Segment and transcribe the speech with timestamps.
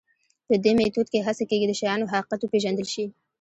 [0.47, 3.05] په دې میتود کې هڅه کېږي د شیانو حقیقت وپېژندل شي.